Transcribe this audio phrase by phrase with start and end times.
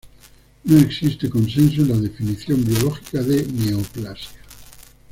[0.63, 4.39] No existe consenso en la definición biológica de neoplasia.